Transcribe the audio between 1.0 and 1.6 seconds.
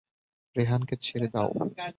ছেড়ে দাও।